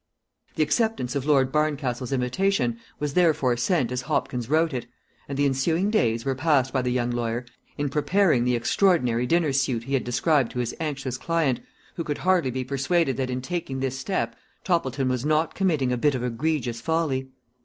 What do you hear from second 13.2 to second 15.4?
in taking this step Toppleton was